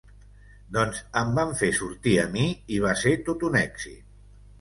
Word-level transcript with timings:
Doncs 0.77 1.01
em 1.19 1.33
van 1.39 1.53
fer 1.59 1.69
sortir 1.79 2.13
a 2.21 2.23
mi, 2.37 2.47
i 2.79 2.81
va 2.87 2.95
ser 3.03 3.13
tot 3.29 3.47
un 3.51 3.59
èxit. 3.61 4.09